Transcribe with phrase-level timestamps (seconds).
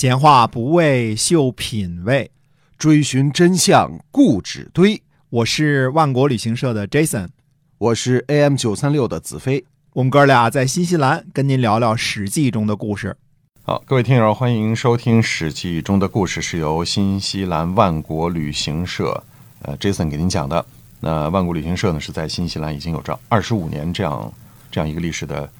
[0.00, 2.30] 闲话不为秀品味，
[2.78, 5.02] 追寻真相固执堆。
[5.28, 7.30] 我是万国旅行社的 Jason，
[7.78, 9.64] 我是 AM 九三六的子飞。
[9.94, 13.16] 我们哥俩在新西兰跟您聊聊《史记》中的故事。
[13.64, 19.24] 好，各位听友，欢迎收听《史记》中的故事，是由新西兰万国旅行社
[19.62, 20.64] 呃 Jason 给您讲的。
[21.00, 24.32] 那万国旅行社呢，是在新西兰已经有着二十五年这样
[24.70, 25.50] 这样一个历史的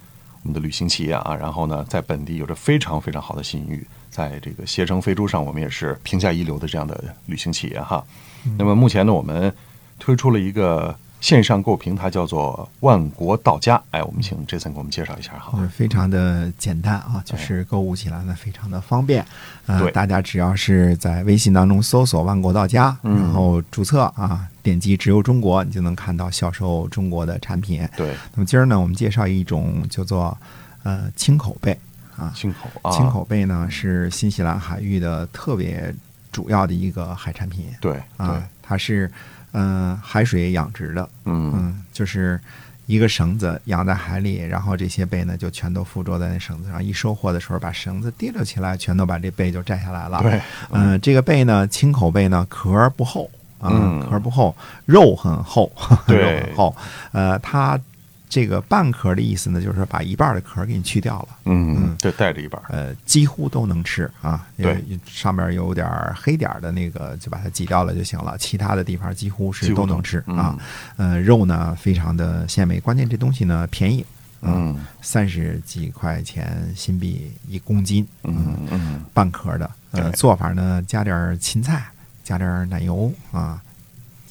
[0.43, 1.34] 我们的旅行企业啊。
[1.34, 8.05] 然后呢，在本地有着非常非常好的信誉，在这个携程飞猪上，我们也是评价一流的这样的旅行企业哈。
[8.56, 9.52] 那么目前呢，我们
[9.98, 13.80] 推出了一个线上购物平台，叫做万国到家。
[13.90, 15.52] 哎，我们请 Jason 给我们介绍一下哈。
[15.54, 19.24] 嗯，非常的简单啊，就是购物起来呢非常的方便。
[19.66, 27.87] 呃，对大家只要是在微信当中搜索“万国到家”，嗯然后注册啊，点击“只有中国”，你就能看到销售中国的产品。
[27.96, 30.37] 对，那么今儿呢，我们介绍一种叫做
[30.84, 31.78] 呃青口贝
[32.16, 35.92] 啊，青口啊，青口贝呢是新西兰海域的特别
[36.30, 39.12] 主要的一个海产品对对啊，，它是嗯、
[39.52, 42.38] 呃海水养殖的，嗯嗯，就是
[42.87, 50.23] 一个绳子养在海里，然后这些贝呢就全都附着在那绳子上，一收获的时候把绳子提溜起来，全都把这贝就摘下来了。
[50.23, 50.40] 对，
[50.71, 54.55] 嗯、这个贝呢，青口贝呢壳不厚啊，嗯壳不厚，
[54.87, 55.71] 肉很厚，
[56.07, 56.77] 对 肉很厚。
[57.12, 57.79] 呃，它
[58.29, 61.29] 这个半壳的意思呢，就是说把一半的壳儿给你去掉了。
[61.46, 64.47] 嗯嗯，对，带着一半儿，呃，几乎都能吃啊。
[64.56, 68.37] 对有，上面有点儿黑点儿的那个，就把它挤掉了就行了。
[68.37, 70.59] 其他的地方几乎是都都能吃嗯啊。
[70.97, 74.04] 呃，肉呢非常的鲜美，关键这东西呢便宜，
[74.43, 79.71] 嗯三十几块钱新币一公斤，嗯嗯，半壳的。
[79.93, 81.82] 呃，做法呢加点儿芹菜，
[82.22, 83.62] 加点儿奶油啊，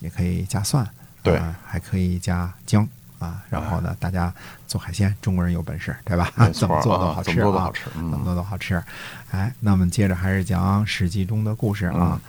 [0.02, 0.88] 也可以加蒜，
[1.24, 2.88] 对啊还可以加姜。
[3.20, 4.34] 啊，然后呢，大家
[4.68, 6.32] 做海鲜，中国人有本事，对吧？
[6.54, 8.84] 怎么做都好吃啊怎么做都好吃，怎么嗯做都好吃。
[9.32, 12.22] 哎，那我们接着还是讲《史记》中的故事嗯啊。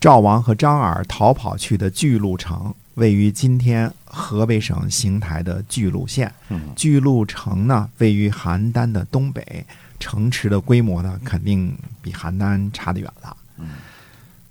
[0.00, 6.32] 赵王和张耳逃跑去的巨鹿城，位于今天河北省邢台的巨鹿县。
[6.50, 9.66] 嗯巨鹿城呢，位于邯郸的东北，
[9.98, 13.36] 城池的规模呢，肯定比邯郸差得远了。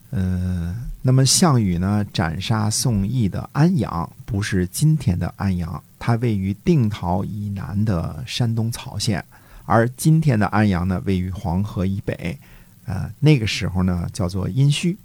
[0.09, 9.23] 呃，那么项羽呢斩杀宋义的安阳，不是今天的安阳，它位于定陶以南的山东曹县，
[9.65, 12.37] 而今天的安阳呢位于黄河以北，
[12.85, 14.95] 呃，那个时候呢叫做殷墟。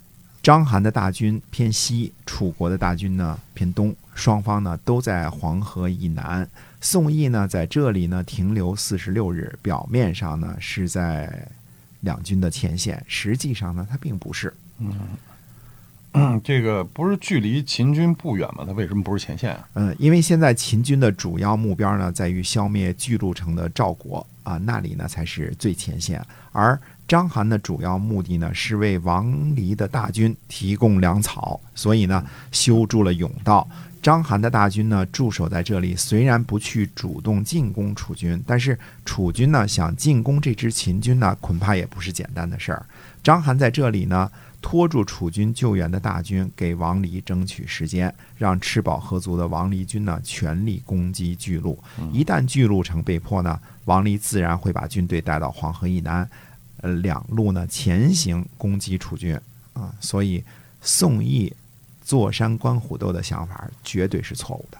[0.40, 6.48] 章邯的大军偏西，楚国的大军呢偏东，双方呢都在黄河以南。
[6.80, 11.48] 宋义呢在这里呢停留四十六日，表面上呢是在
[12.00, 14.52] 两军的前线，实际上呢他并不是。
[16.14, 18.64] 嗯，这个不是距离秦军不远吗？
[18.66, 19.68] 他为什么不是前线啊？
[19.74, 26.22] 嗯，因为现在秦军的主要目标呢，在于消灭巨鹿城的赵国啊，那里呢才是最前线。
[26.52, 26.78] 而
[27.08, 33.66] 章邯的主要目的呢，是为王离的大军提供粮草，所以呢，修筑了甬道。
[34.02, 42.84] 章邯的大军呢，驻守在这里，虽然不去主动进攻楚军，但是楚军呢想进攻这支秦军呢，恐怕也不是简单的事儿。
[43.22, 44.28] 章邯在这里呢，
[44.62, 51.76] 拖住楚军救援的大军，给王离争取时间，让吃饱喝足的王离军呢全力攻击巨鹿。
[52.12, 56.26] 一旦巨鹿城被破呢，王离自然会把军队带到黄河以南，
[56.78, 59.38] 呃，两路呢前行攻击楚军
[59.74, 59.92] 啊。
[60.00, 60.42] 所以
[60.80, 61.52] 宋义
[62.00, 64.78] 坐山观虎斗的想法绝对是错误的。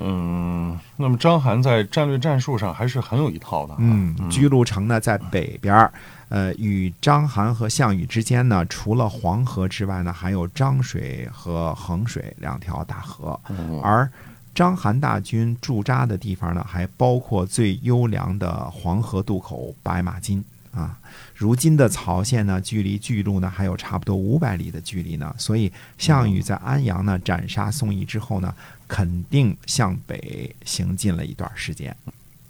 [0.00, 3.78] 嗯，那么章邯在战略战术上还是很有一套的啊。
[3.80, 5.92] 嗯，巨鹿城呢在北边儿，
[6.28, 13.38] 呃，与章邯和项羽之间呢，除了黄河之外呢，还有漳水和衡水两条大河。
[13.48, 14.10] 嗯而
[14.54, 20.42] 章邯大军驻扎的地方呢，还包括最优良的黄河渡口白马津
[20.76, 20.96] 啊。
[21.34, 28.54] 如今的曹县呢，距离巨鹿呢还有差不多五百里的距离呢，所以项羽在安阳呢斩杀宋义之后呢，
[28.86, 31.94] 肯定向北行进了一段时间。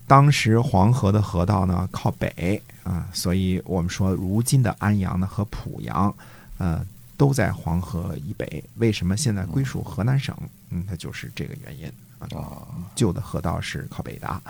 [0.06, 6.14] 当时黄河的河道呢靠北啊，所以我们说如今的安阳呢和濮阳，
[6.58, 6.86] 呃，
[7.16, 8.62] 都在黄河以北。
[8.76, 10.36] 为什么现在归属河南省？
[10.70, 12.28] 嗯，它就是这个原因啊。
[12.36, 12.62] 啊，
[12.94, 14.42] 旧的河道是靠北的啊。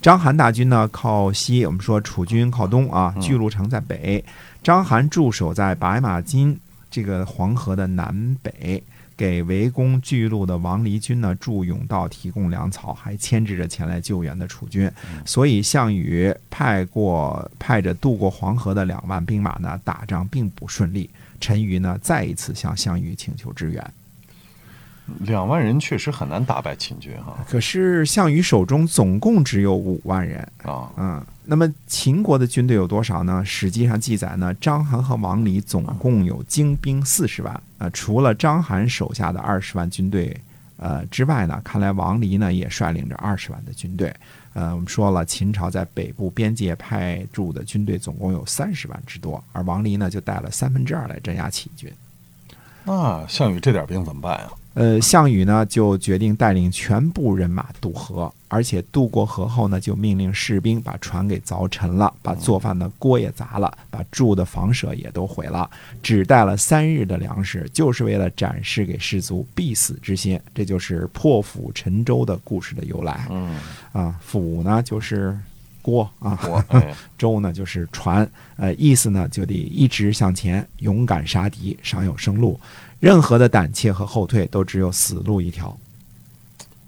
[0.00, 4.24] 章邯大军呢靠西，我们说楚军靠东啊，嗯巨鹿城在北，
[4.62, 6.58] 章邯驻守在白马津
[6.90, 8.82] 这个黄河的南北。
[9.16, 14.90] 给围攻巨鹿的王离军呢筑甬道，提供粮草，还牵制着前来救援的楚军。
[15.26, 21.10] 所以项羽派过派着渡过黄河的两万兵马呢，打仗并不顺利。
[21.38, 23.92] 陈馀呢再一次向项羽请求支援。
[25.20, 33.44] 两万人确实很难打败秦军哈可是项羽手中总共只有五万人，啊，嗯，那么秦国的军队有多少呢？
[33.44, 40.36] 史记上记载呢，章邯和王离总共有精兵四十万，呃，除了章邯手下的二十万军队，
[40.76, 44.14] 呃之外呢，看来王离呢也率领着二十万的军队。
[44.52, 51.92] 呃，我们说了，秦朝在北部边界派驻的军队总共有三十万之多，而王离呢就带了三分之二来镇压秦军。
[52.82, 54.50] 那项羽这点兵怎么办呀？
[54.74, 65.68] 呃，项羽呢就决定带领全部人马渡河，而且渡过河后呢，就命令士兵把船给凿沉了，把做饭的锅也砸了，把住的房舍也都毁了，
[66.02, 70.38] 只带了三日的粮食，就是为了展示给士卒必死之心。
[70.54, 73.56] 这就是破釜沉舟的故事的由来嗯，
[73.92, 74.16] 啊。
[74.20, 75.36] 釜呢就是
[75.82, 76.38] 锅啊，
[77.18, 82.58] 舟呢就是船，呃，意思呢就得一直向前，勇敢杀敌，尚有生路。
[83.00, 85.76] 任何的胆怯和后退，都只有死路一条。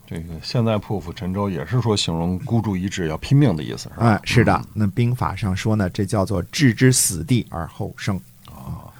[0.07, 3.97] 这个现在破釜沉舟也是说形容孤注一掷要拼命的意思是吧？
[4.01, 8.93] 哎，是的，那兵法上说呢，这叫做置之死地而后生啊。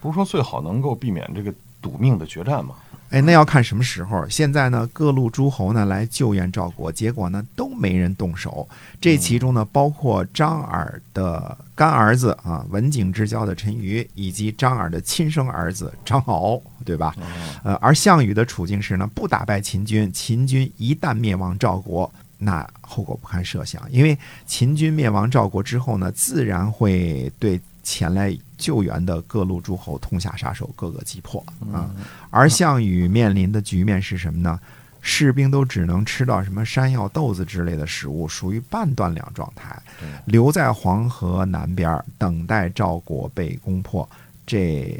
[0.00, 1.52] 不是说最好能够避免这个
[1.82, 2.76] 赌命的决战吗？
[3.14, 4.28] 哎，那要看什么时候。
[4.28, 8.68] 现在呢，各路诸侯呢来救援赵国，结果呢都没人动手。
[9.00, 17.14] 这其中呢，包括张耳的干儿子啊，文景之交的陈馀，以及张耳的亲生儿子张敖，对吧？
[17.62, 23.80] 呃，而项羽的处境是呢，不打败秦军，秦军一旦灭亡赵国，那后果不堪设想。
[23.92, 31.90] 因为秦军灭亡赵国之后呢，自然会对前来救援的各路诸侯痛下杀手，各个击破啊。
[32.30, 34.58] 而项羽面临的局面是什么呢？
[35.06, 39.78] 士兵都只能吃到什么山药、豆子之类的食物，属于半断粮状态，
[40.24, 44.08] 留在黄河南边等待赵国被攻破。
[44.46, 44.96] 这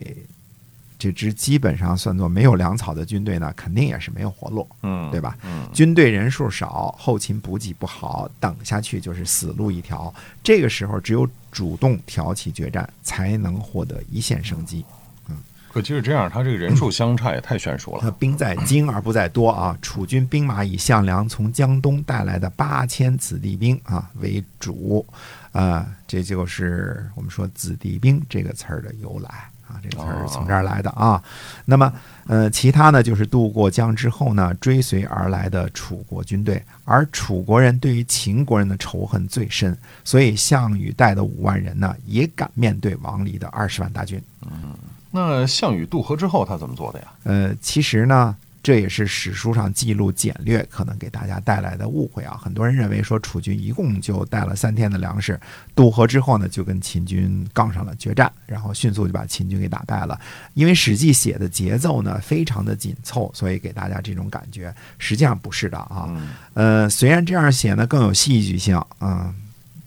[1.05, 5.37] 这支基本上算作没有粮草的军队呢，肯定也是没有活路，嗯，对吧？
[5.45, 10.13] 嗯，军队人数少，后勤补给不好，等下去就是死路一条。
[10.43, 14.83] 这个时候，只有主动挑起决战，才能获得一线生机。
[15.29, 15.37] 嗯
[15.71, 18.13] 可即使这样，他这个人数相差也太悬殊那了。
[18.13, 19.77] 兵在精而不在多啊！
[19.83, 25.05] 楚军兵马以项梁从江东带来的八千子弟兵啊为主，
[25.53, 31.23] 啊，这就是我们说子弟兵这个词儿的由来啊，这个词儿是从这儿来的啊。
[31.65, 31.93] 那么，
[32.27, 44.23] 呃，其他呢就是渡过江之后呢，追随而来的楚国军队，而楚国人对于秦国人的仇恨最深，所以项羽带的五万人呢，也敢面对王离的二十万大军。
[44.43, 44.75] 嗯
[45.17, 47.07] 那项羽渡河之后他怎么做的呀？
[47.23, 48.35] 呃，其实呢，
[48.65, 52.41] 这也是史书上记录简略，可能给大家带来的误会啊。
[52.43, 55.39] 很多人认为说楚军一共就带了三天的粮食，
[55.75, 60.19] 渡河之后呢，就跟秦军杠上了决战，然后迅速就把秦军给打败了。
[60.55, 66.07] 因为《史记》写的节奏呢非常的紧凑，所以给大家这种感觉，实际上不是的啊。
[66.09, 69.35] 嗯呃，虽然这样写呢更有戏剧性啊、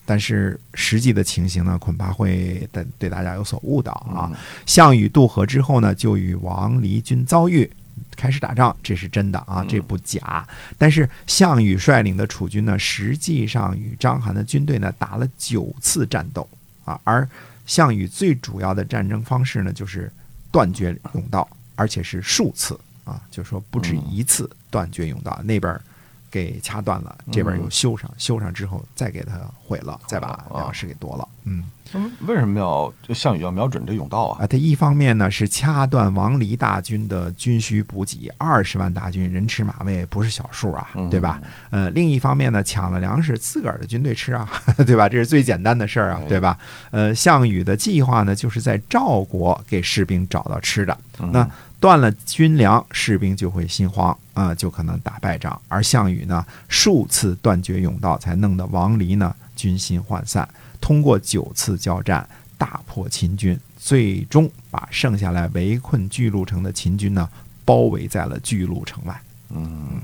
[0.06, 4.32] 但是实际的情形呢，恐怕会对对大家有所误导啊。
[4.68, 7.68] 项羽渡河之后呢，就与王离军遭遇，
[8.18, 10.46] 开始打仗，这是真的啊，这不假。
[10.78, 16.46] 但是项羽率领的楚军呢，实际上与章邯的军队呢打了九次战斗
[16.84, 17.26] 啊，而
[17.66, 20.12] 项羽最主要的战争方式呢，就是
[20.52, 25.82] 断绝甬道，而且是数次啊，就是说不止一次断绝甬道，那边儿
[26.32, 31.64] 给掐断了，这边儿又修上，修上之后再给他毁了，再把粮食给夺了，嗯。
[32.28, 34.44] 为什么要就项羽要瞄准这甬道啊？
[34.44, 41.42] 啊，他一方面呢是掐断王离大军的军需补给，二十万大军人吃马喂不是小数啊，对吧？
[41.70, 44.46] 呃，另一方面呢，抢了粮食自个儿的军队吃啊，
[44.86, 45.08] 对吧？
[45.08, 46.60] 这是最简单的事儿啊，对吧？
[46.92, 50.98] 呃，项羽的计划呢，就是在赵国给士兵找到吃的，
[51.32, 51.50] 那
[51.80, 55.58] 断了军粮，士兵就会心慌啊、就可能打败仗。
[55.70, 60.48] 而项羽呢，数次断绝甬道，才弄得王离呢军心涣散。
[60.80, 67.28] 通过九次交战，大破秦军，最终把剩下来围困巨鹿城的秦军呢
[67.66, 69.22] 包围在了巨鹿城外。
[69.50, 70.02] 嗯，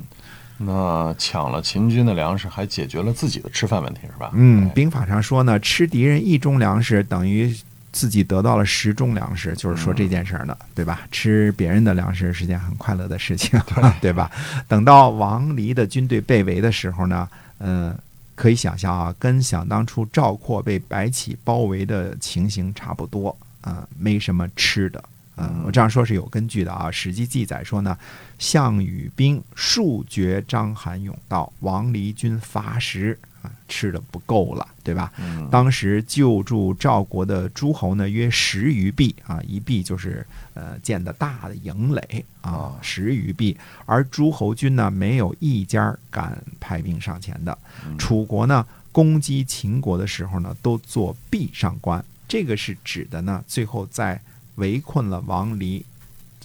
[0.58, 4.32] 那抢了秦军的粮食，还解决了自己的吃饭问题，是吧？
[4.34, 7.54] 嗯，哎兵法上说呢，吃敌人一中粮食等于
[7.92, 11.02] 自己得到了十中粮食，就是说这件事儿呢，对吧？
[11.12, 13.60] 吃别人的粮食是件很快乐的事情，
[14.02, 14.32] 对吧？
[14.68, 17.28] 等到王离的军队被围的时候呢，
[17.60, 17.96] 嗯、
[18.36, 25.04] 可以想象啊，跟想当初赵括被白起包围的情形差不多啊、没什么吃的。
[25.38, 27.98] 嗯，我这样说是有根据的啊，《史记》记载说呢，
[28.38, 33.33] 项羽兵数绝章邯甬道，王离军伐食啊，
[33.74, 35.12] 吃的不够了，对吧？
[35.18, 43.58] 嗯当时救助赵国的诸侯呢，约十余壁啊，一壁就是呃建的大的营垒啊哦，十余壁。
[43.88, 47.58] 而诸侯军呢，没有一家敢派兵上前的。
[47.88, 52.04] 嗯楚国呢，攻击秦国的时候呢，都做壁上观。
[52.28, 54.22] 这个是指的呢，最后在
[54.56, 55.84] 围困了王离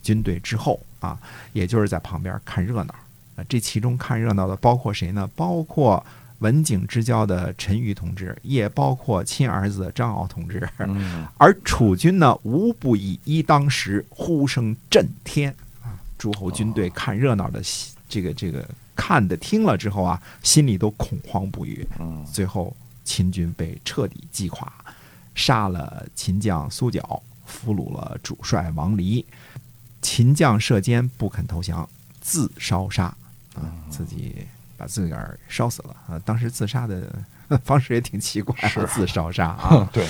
[0.00, 1.18] 军队之后啊，
[1.52, 2.94] 也就是在旁边看热闹。
[3.36, 5.30] 啊，这其中看热闹的包括谁呢？
[5.36, 6.04] 包括
[6.38, 10.68] 文景之交的陈馀同志，也包括亲儿子张敖同志。
[10.78, 15.98] 嗯 而楚军呢，无不以一当十，呼声震天啊！
[16.16, 17.60] 诸侯军队看热闹的，
[18.08, 21.86] 这个这个看的听了之后啊，心里都恐慌不已。
[21.98, 24.72] 嗯最后秦军被彻底击垮，
[25.34, 29.24] 杀了秦将苏角，俘虏了主帅王离。
[30.00, 31.88] 秦将射监不肯投降，
[32.20, 33.04] 自烧杀
[33.54, 34.46] 啊，自己
[34.78, 36.18] 把自个儿烧死了啊！
[36.24, 37.12] 当时自杀的
[37.64, 39.88] 方式也挺奇怪，是自烧杀啊。
[39.92, 40.06] 对，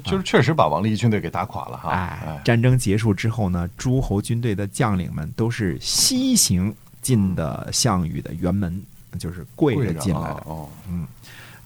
[0.00, 1.90] 就是确实把王离军队给打垮了哈。
[1.90, 8.82] 哎，战争结束之后呢，诸侯军队的将领们都是西行进的项羽的辕门，
[9.18, 10.68] 就是跪着进来的，啊哦，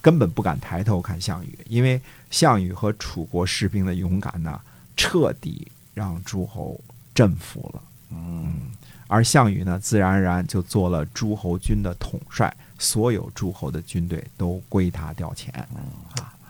[0.01, 4.61] 根本不敢抬头看项羽，因为项羽和楚国士兵的勇敢呢，
[4.97, 6.81] 彻底让诸侯
[7.13, 7.83] 振服了。
[8.11, 8.71] 嗯
[9.15, 15.47] 而项羽呢，自然而然就做了诸侯军的统帅，所有诸侯的军队都归他调遣。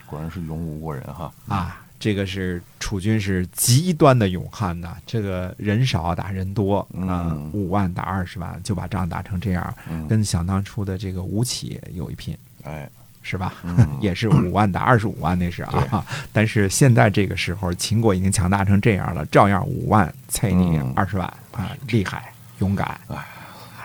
[0.06, 1.30] 果然是勇武过人哈。
[1.46, 12.36] 啊，这个是楚军是极端的勇悍呐，这个人少打人多啊嗯，五、万打二十万，就把仗打成这样，嗯，跟想当初的这个吴起有一拼。
[12.62, 12.88] 哎，
[13.22, 13.54] 是吧？
[13.62, 16.04] 嗯 也是五万打二十五万，那是对啊。
[16.32, 23.00] 但是现在这个时候，秦国已经强大成这样了，照样五万菜你嗯二十万啊，厉害勇敢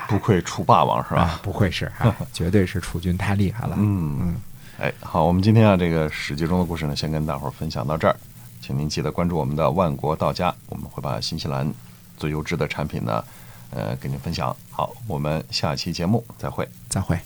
[0.07, 1.21] 不愧楚霸王是吧？
[1.21, 3.75] 啊，不愧是啊， 绝对是楚军太厉害了。
[3.77, 4.35] 嗯嗯，
[4.79, 8.15] 哎，好，我们今天啊这个史记中的故事呢，先跟大伙儿分享到这儿，
[8.59, 11.71] 请您记得关注我们的万国道家，我们会把新西兰
[12.17, 13.23] 最优质的产品呢，
[13.69, 14.55] 呃，给您分享。
[14.71, 16.67] 好，我们下期节目再会。
[16.87, 17.19] 再会。